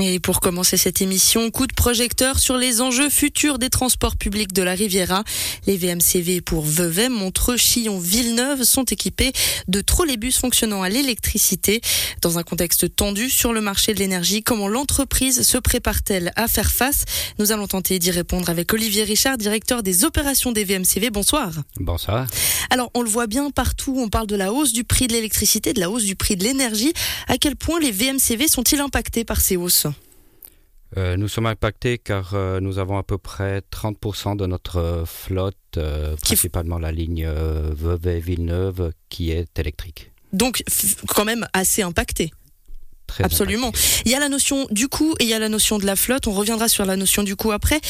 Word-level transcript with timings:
Et 0.00 0.20
pour 0.20 0.40
commencer 0.40 0.78
cette 0.78 1.02
émission, 1.02 1.50
coup 1.50 1.66
de 1.66 1.74
projecteur 1.74 2.38
sur 2.38 2.56
les 2.56 2.80
enjeux 2.80 3.10
futurs 3.10 3.58
des 3.58 3.68
transports 3.68 4.16
publics 4.16 4.52
de 4.52 4.62
la 4.62 4.72
Riviera. 4.72 5.22
Les 5.66 5.76
VMCV 5.76 6.40
pour 6.40 6.64
Vevey, 6.64 7.10
Montreux, 7.10 7.58
Chillon, 7.58 7.98
Villeneuve 7.98 8.62
sont 8.62 8.84
équipés 8.84 9.32
de 9.68 9.80
trolleybus 9.82 10.38
fonctionnant 10.38 10.82
à 10.82 10.88
l'électricité. 10.88 11.82
Dans 12.22 12.38
un 12.38 12.42
contexte 12.42 12.96
tendu 12.96 13.28
sur 13.28 13.52
le 13.52 13.60
marché 13.60 13.92
de 13.92 13.98
l'énergie, 13.98 14.42
comment 14.42 14.66
l'entreprise 14.66 15.42
se 15.42 15.58
prépare-t-elle 15.58 16.32
à 16.36 16.48
faire 16.48 16.70
face? 16.70 17.04
Nous 17.38 17.52
allons 17.52 17.66
tenter 17.66 17.98
d'y 17.98 18.10
répondre 18.10 18.48
avec 18.48 18.72
Olivier 18.72 19.04
Richard, 19.04 19.36
directeur 19.36 19.82
des 19.82 20.04
opérations 20.04 20.52
des 20.52 20.64
VMCV. 20.64 21.10
Bonsoir. 21.10 21.52
Bonsoir. 21.76 22.26
Alors, 22.70 22.90
on 22.94 23.02
le 23.02 23.10
voit 23.10 23.26
bien 23.26 23.50
partout, 23.50 23.94
on 23.98 24.08
parle 24.08 24.26
de 24.26 24.36
la 24.36 24.52
hausse 24.52 24.72
du 24.72 24.84
prix 24.84 25.06
de 25.06 25.12
l'électricité, 25.12 25.74
de 25.74 25.80
la 25.80 25.90
hausse 25.90 26.04
du 26.04 26.16
prix 26.16 26.36
de 26.36 26.44
l'énergie. 26.44 26.94
À 27.28 27.36
quel 27.36 27.56
point 27.56 27.78
les 27.78 27.90
VMCV 27.90 28.48
sont-ils 28.48 28.80
impactés 28.80 29.24
par 29.24 29.40
ces 29.40 29.56
hausses? 29.56 29.81
Euh, 30.98 31.16
nous 31.16 31.28
sommes 31.28 31.46
impactés 31.46 31.98
car 31.98 32.32
euh, 32.34 32.60
nous 32.60 32.78
avons 32.78 32.98
à 32.98 33.02
peu 33.02 33.16
près 33.16 33.62
30% 33.72 34.36
de 34.36 34.46
notre 34.46 34.76
euh, 34.76 35.04
flotte, 35.06 35.56
principalement 36.20 36.78
la 36.78 36.92
ligne 36.92 37.26
Vevey-Villeneuve, 37.26 38.92
qui 39.08 39.30
est 39.30 39.58
électrique. 39.58 40.12
Donc 40.34 40.62
quand 41.08 41.24
même 41.24 41.46
assez 41.54 41.80
impacté. 41.80 42.30
Très 43.06 43.24
Absolument. 43.24 43.68
impacté. 43.68 44.02
Il 44.04 44.12
y 44.12 44.14
a 44.14 44.20
la 44.20 44.28
notion 44.28 44.66
du 44.70 44.88
coût 44.88 45.14
et 45.18 45.24
il 45.24 45.30
y 45.30 45.34
a 45.34 45.38
la 45.38 45.48
notion 45.48 45.78
de 45.78 45.86
la 45.86 45.96
flotte. 45.96 46.26
On 46.26 46.32
reviendra 46.32 46.68
sur 46.68 46.84
la 46.84 46.96
notion 46.96 47.22
du 47.22 47.36
coût 47.36 47.52
après. 47.52 47.80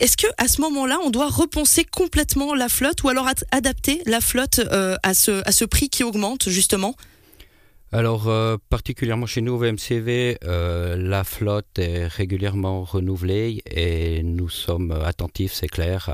Est-ce 0.00 0.16
que 0.16 0.26
à 0.36 0.48
ce 0.48 0.60
moment-là, 0.62 0.98
on 1.04 1.10
doit 1.10 1.28
repenser 1.28 1.84
complètement 1.84 2.54
la 2.54 2.68
flotte 2.68 3.04
ou 3.04 3.08
alors 3.08 3.28
adapter 3.52 4.02
la 4.06 4.20
flotte 4.20 4.60
à 4.68 5.14
ce 5.14 5.42
à 5.46 5.52
ce 5.52 5.64
prix 5.64 5.90
qui 5.90 6.02
augmente 6.02 6.48
justement? 6.48 6.96
Alors, 7.90 8.28
euh, 8.28 8.56
particulièrement 8.68 9.26
chez 9.26 9.40
nous 9.40 9.54
au 9.54 9.58
VMCV, 9.58 10.38
euh, 10.44 10.96
la 10.96 11.24
flotte 11.24 11.78
est 11.78 12.06
régulièrement 12.06 12.84
renouvelée 12.84 13.62
et 13.70 14.22
nous 14.22 14.48
sommes 14.48 14.92
attentifs, 14.92 15.52
c'est 15.54 15.68
clair, 15.68 16.10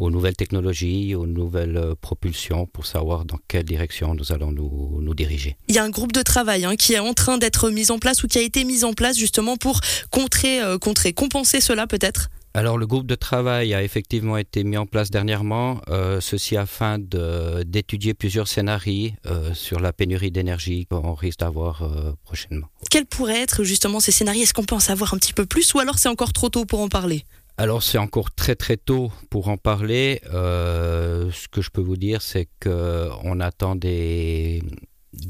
aux 0.00 0.10
nouvelles 0.10 0.36
technologies, 0.36 1.14
aux 1.14 1.26
nouvelles 1.26 1.94
propulsions 2.00 2.66
pour 2.66 2.86
savoir 2.86 3.24
dans 3.24 3.38
quelle 3.48 3.64
direction 3.64 4.14
nous 4.14 4.32
allons 4.32 4.50
nous, 4.50 4.98
nous 5.00 5.14
diriger. 5.14 5.56
Il 5.68 5.74
y 5.74 5.78
a 5.78 5.84
un 5.84 5.90
groupe 5.90 6.12
de 6.12 6.22
travail 6.22 6.64
hein, 6.64 6.76
qui 6.76 6.94
est 6.94 6.98
en 6.98 7.12
train 7.12 7.38
d'être 7.38 7.70
mis 7.70 7.90
en 7.90 7.98
place 7.98 8.24
ou 8.24 8.26
qui 8.26 8.38
a 8.38 8.42
été 8.42 8.64
mis 8.64 8.84
en 8.84 8.94
place 8.94 9.16
justement 9.16 9.56
pour 9.56 9.80
contrer, 10.10 10.60
euh, 10.62 10.78
contrer 10.78 11.12
compenser 11.12 11.60
cela 11.60 11.86
peut-être? 11.86 12.30
Alors 12.52 12.78
le 12.78 12.86
groupe 12.86 13.06
de 13.06 13.14
travail 13.14 13.74
a 13.74 13.82
effectivement 13.82 14.36
été 14.36 14.64
mis 14.64 14.76
en 14.76 14.86
place 14.86 15.10
dernièrement, 15.10 15.80
euh, 15.88 16.20
ceci 16.20 16.56
afin 16.56 16.98
d'étudier 16.98 18.14
plusieurs 18.14 18.48
scénarios 18.48 19.12
euh, 19.26 19.54
sur 19.54 19.78
la 19.80 19.92
pénurie 19.92 20.30
d'énergie 20.30 20.86
qu'on 20.86 21.14
risque 21.14 21.40
d'avoir 21.40 21.82
euh, 21.82 22.12
prochainement. 22.24 22.66
Quels 22.90 23.06
pourraient 23.06 23.40
être 23.40 23.62
justement 23.62 24.00
ces 24.00 24.12
scénarios? 24.12 24.42
Est-ce 24.42 24.54
qu'on 24.54 24.64
peut 24.64 24.74
en 24.74 24.80
savoir 24.80 25.14
un 25.14 25.18
petit 25.18 25.32
peu 25.32 25.46
plus 25.46 25.74
ou 25.74 25.78
alors 25.78 25.98
c'est 25.98 26.08
encore 26.08 26.32
trop 26.32 26.48
tôt 26.48 26.64
pour 26.64 26.80
en 26.80 26.88
parler? 26.88 27.24
Alors 27.60 27.82
c'est 27.82 27.98
encore 27.98 28.30
très 28.30 28.54
très 28.54 28.78
tôt 28.78 29.12
pour 29.28 29.48
en 29.48 29.58
parler. 29.58 30.22
Euh, 30.32 31.30
ce 31.30 31.46
que 31.46 31.60
je 31.60 31.68
peux 31.68 31.82
vous 31.82 31.98
dire, 31.98 32.22
c'est 32.22 32.48
qu'on 32.62 33.38
attend 33.38 33.76
des, 33.76 34.62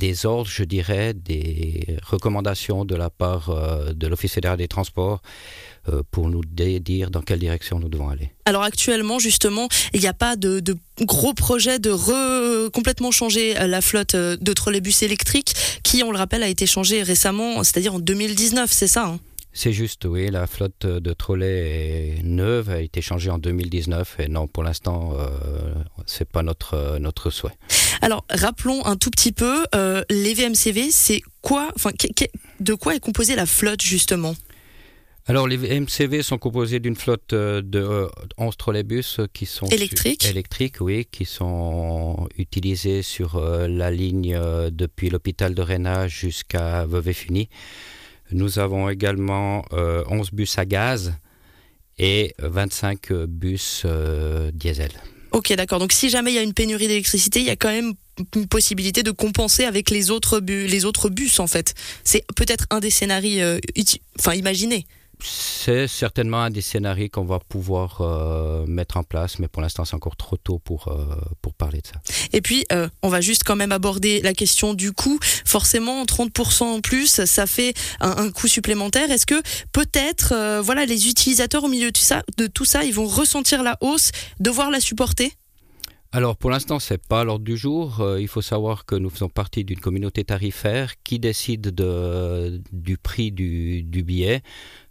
des 0.00 0.26
ordres, 0.26 0.50
je 0.50 0.64
dirais, 0.64 1.14
des 1.14 1.98
recommandations 2.02 2.84
de 2.84 2.96
la 2.96 3.10
part 3.10 3.50
euh, 3.50 3.92
de 3.92 4.06
l'Office 4.06 4.32
fédéral 4.32 4.56
des 4.56 4.66
transports 4.66 5.20
euh, 5.88 6.02
pour 6.10 6.28
nous 6.28 6.42
dire 6.44 7.10
dans 7.10 7.20
quelle 7.20 7.38
direction 7.38 7.78
nous 7.78 7.88
devons 7.88 8.08
aller. 8.08 8.30
Alors 8.46 8.62
actuellement, 8.62 9.18
justement, 9.18 9.68
il 9.92 10.00
n'y 10.00 10.08
a 10.08 10.14
pas 10.14 10.36
de, 10.36 10.60
de, 10.60 10.76
gros 11.02 11.34
projet 11.34 11.78
de 11.78 11.90
re, 11.90 12.70
complètement 12.72 13.10
changer 13.10 13.54
la 13.54 13.80
flotte 13.80 14.16
de 14.16 14.52
trolleybus 14.52 15.02
électriques 15.02 15.54
qui, 15.84 16.02
on 16.02 16.10
le 16.10 16.18
rappelle, 16.18 16.42
a 16.42 16.48
été 16.48 16.66
changée 16.66 17.02
récemment, 17.02 17.62
c'est-à-dire 17.62 17.94
en 17.94 18.00
2019, 18.00 18.72
c'est 18.72 18.88
ça 18.88 19.06
hein? 19.06 19.20
C'est 19.52 19.72
juste, 19.72 20.04
oui, 20.04 20.30
la 20.30 20.46
flotte 20.46 20.86
de 20.86 21.12
trolleys 21.12 22.18
est 22.18 22.22
neuve, 22.22 22.70
a 22.70 22.80
été 22.80 23.02
changée 23.02 23.30
en 23.30 23.38
2019 23.38 24.20
et 24.20 24.28
non, 24.28 24.46
pour 24.46 24.62
l'instant, 24.62 25.12
euh, 25.18 25.74
c'est 26.06 26.28
pas 26.28 26.42
notre 26.42 26.98
notre 27.00 27.30
souhait. 27.30 27.56
Alors, 28.02 28.24
rappelons 28.30 28.84
un 28.86 28.96
tout 28.96 29.10
petit 29.10 29.32
peu 29.32 29.64
euh, 29.74 30.02
les 30.10 30.34
VMCV, 30.34 30.90
c'est 30.90 31.22
quoi, 31.42 31.70
enfin, 31.76 31.90
de 32.60 32.74
quoi 32.74 32.94
est 32.94 33.00
composée 33.00 33.36
la 33.36 33.46
flotte 33.46 33.82
justement? 33.82 34.34
Alors, 35.26 35.46
les 35.46 35.56
VMCV 35.56 36.22
sont 36.22 36.38
composés 36.38 36.80
d'une 36.80 36.96
flotte 36.96 37.34
de 37.34 38.08
11 38.38 38.56
trolleybus 38.56 39.20
qui 39.32 39.46
sont 39.46 39.66
électriques, 39.66 40.24
électriques 40.24 40.80
oui, 40.80 41.06
qui 41.10 41.24
sont 41.24 42.26
utilisés 42.36 43.02
sur 43.02 43.36
euh, 43.36 43.68
la 43.68 43.90
ligne 43.90 44.34
euh, 44.34 44.70
depuis 44.72 45.10
l'hôpital 45.10 45.54
de 45.54 45.62
Réna 45.62 46.08
jusqu'à 46.08 46.84
Vevey-Funy. 46.86 47.48
Nous 48.32 48.58
avons 48.58 48.88
également 48.88 49.64
euh, 49.72 50.04
11 50.08 50.32
bus 50.32 50.58
à 50.58 50.64
gaz 50.64 51.14
et 51.98 52.34
25 52.38 53.12
bus 53.12 53.82
euh, 53.84 54.50
diesel. 54.52 54.90
Ok, 55.32 55.52
d'accord. 55.54 55.78
Donc 55.78 55.92
si 55.92 56.10
jamais 56.10 56.32
il 56.32 56.34
y 56.34 56.38
a 56.38 56.42
une 56.42 56.54
pénurie 56.54 56.88
d'électricité, 56.88 57.40
il 57.40 57.46
y 57.46 57.50
a 57.50 57.56
quand 57.56 57.70
même 57.70 57.94
une 58.36 58.46
possibilité 58.46 59.02
de 59.02 59.10
compenser 59.10 59.64
avec 59.64 59.90
les 59.90 60.10
autres, 60.10 60.40
les 60.40 60.84
autres 60.84 61.08
bus, 61.08 61.40
en 61.40 61.46
fait. 61.46 61.74
C'est 62.04 62.24
peut-être 62.36 62.66
un 62.70 62.80
des 62.80 62.90
scénarios 62.90 63.40
euh, 63.40 63.60
imaginés 64.34 64.86
c'est 65.24 65.86
certainement 65.88 66.42
un 66.42 66.50
des 66.50 66.60
scénarios 66.60 67.08
qu'on 67.12 67.24
va 67.24 67.38
pouvoir 67.38 68.00
euh, 68.00 68.66
mettre 68.66 68.96
en 68.96 69.02
place, 69.02 69.38
mais 69.38 69.48
pour 69.48 69.62
l'instant 69.62 69.84
c'est 69.84 69.94
encore 69.94 70.16
trop 70.16 70.36
tôt 70.36 70.58
pour, 70.58 70.88
euh, 70.88 71.14
pour 71.42 71.54
parler 71.54 71.80
de 71.80 71.86
ça. 71.86 72.00
Et 72.32 72.40
puis, 72.40 72.64
euh, 72.72 72.88
on 73.02 73.08
va 73.08 73.20
juste 73.20 73.44
quand 73.44 73.56
même 73.56 73.72
aborder 73.72 74.20
la 74.22 74.34
question 74.34 74.74
du 74.74 74.92
coût. 74.92 75.18
Forcément, 75.44 76.04
30% 76.04 76.64
en 76.64 76.80
plus, 76.80 77.24
ça 77.24 77.46
fait 77.46 77.74
un, 78.00 78.30
coût 78.30 78.48
supplémentaire. 78.48 79.10
Est-ce 79.10 79.26
que 79.26 79.40
peut-être, 79.72 80.60
voilà, 80.62 80.84
les 80.84 81.08
utilisateurs 81.08 81.64
au 81.64 81.68
milieu 81.68 81.90
de 81.90 82.00
de 82.36 82.46
tout 82.46 82.64
ça, 82.64 82.84
ils 82.84 82.94
vont 82.94 83.06
ressentir 83.06 83.62
la 83.62 83.76
hausse, 83.80 84.10
devoir 84.40 84.70
la 84.70 84.80
supporter? 84.80 85.32
Alors 86.12 86.36
pour 86.36 86.50
l'instant, 86.50 86.80
c'est 86.80 86.98
pas 86.98 87.20
à 87.20 87.24
l'ordre 87.24 87.44
du 87.44 87.56
jour. 87.56 88.00
Euh, 88.00 88.20
il 88.20 88.26
faut 88.26 88.42
savoir 88.42 88.84
que 88.84 88.96
nous 88.96 89.10
faisons 89.10 89.28
partie 89.28 89.62
d'une 89.62 89.78
communauté 89.78 90.24
tarifaire 90.24 90.94
qui 91.04 91.20
décide 91.20 91.72
de, 91.72 92.60
du 92.72 92.98
prix 92.98 93.30
du, 93.30 93.84
du 93.84 94.02
billet. 94.02 94.42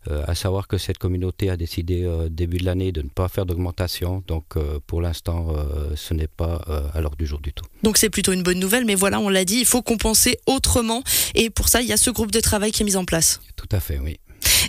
Euh, 0.10 0.24
à 0.28 0.34
savoir 0.34 0.70
que 0.70 0.78
cette 0.78 0.98
communauté 0.98 1.50
a 1.50 1.58
décidé 1.58 2.04
euh, 2.04 2.30
début 2.30 2.58
de 2.58 2.64
l'année 2.64 2.94
de 2.94 3.02
ne 3.02 3.10
pas 3.10 3.28
faire 3.28 3.46
d'augmentation. 3.46 4.24
Donc 4.28 4.58
pour 4.88 5.02
l'instant, 5.02 5.54
ce 5.96 6.14
n'est 6.14 6.28
pas 6.28 6.62
à 6.94 7.02
l'ordre 7.02 7.18
du 7.18 7.26
jour 7.26 7.40
du 7.40 7.52
tout. 7.52 7.66
Donc 7.84 7.98
c'est 7.98 8.10
plutôt 8.10 8.32
une 8.32 8.44
bonne 8.44 8.60
nouvelle, 8.60 8.86
mais 8.86 8.96
voilà, 8.96 9.20
on 9.20 9.28
l'a 9.28 9.44
dit, 9.44 9.60
il 9.60 9.66
faut 9.66 9.82
compenser 9.82 10.40
autrement. 10.46 11.04
Et 11.36 11.50
pour 11.50 11.68
ça, 11.68 11.82
il 11.82 11.88
y 11.88 11.94
a 11.94 11.98
ce 11.98 12.12
groupe 12.12 12.32
de 12.32 12.40
travail 12.40 12.72
qui 12.72 12.84
est 12.84 12.86
mis 12.86 12.96
en 12.96 13.04
place. 13.04 13.42
Tout 13.58 13.70
à 13.74 13.82
fait, 13.82 14.00
oui. 14.00 14.20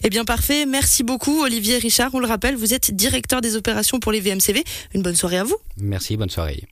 Eh 0.03 0.11
bien 0.11 0.25
parfait, 0.25 0.67
merci 0.67 1.03
beaucoup 1.03 1.43
Olivier 1.43 1.79
Richard. 1.79 2.11
On 2.15 2.21
le 2.21 2.27
rappelle, 2.27 2.57
vous 2.57 2.75
êtes 2.75 2.95
directeur 2.95 3.41
des 3.41 3.57
opérations 3.57 4.01
pour 4.01 4.13
les 4.13 4.21
VMCV. 4.21 4.65
Une 4.95 5.03
bonne 5.03 5.17
soirée 5.17 5.39
à 5.39 5.45
vous. 5.45 5.57
Merci, 5.79 6.17
bonne 6.17 6.31
soirée. 6.31 6.65